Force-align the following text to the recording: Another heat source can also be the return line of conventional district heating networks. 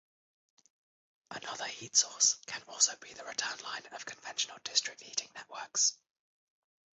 Another 1.29 1.67
heat 1.67 1.95
source 1.95 2.39
can 2.47 2.63
also 2.67 2.95
be 3.01 3.13
the 3.13 3.23
return 3.23 3.55
line 3.59 3.85
of 3.91 4.03
conventional 4.03 4.57
district 4.63 4.99
heating 5.01 5.29
networks. 5.35 5.95